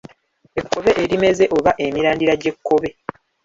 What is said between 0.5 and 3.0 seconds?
Ekkobe erimeze oba emirandira gy'ekkobe.